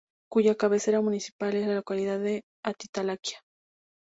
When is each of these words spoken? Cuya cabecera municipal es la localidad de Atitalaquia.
Cuya 0.31 0.55
cabecera 0.55 0.99
municipal 0.99 1.53
es 1.55 1.67
la 1.67 1.75
localidad 1.75 2.17
de 2.19 2.41
Atitalaquia. 2.65 3.37